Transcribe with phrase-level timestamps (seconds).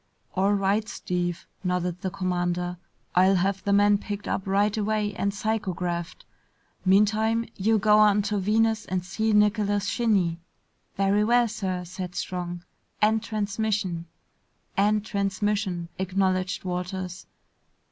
[0.33, 2.77] "All right, Steve," nodded the commander.
[3.13, 6.25] "I'll have the man picked up right away and psychographed.
[6.83, 10.39] Meantime, you go on to Venus and see Nicholas Shinny."
[10.97, 12.63] "Very well, sir," said Strong.
[12.99, 14.07] "End transmission!"
[14.75, 17.27] "End transmission," acknowledged Walters.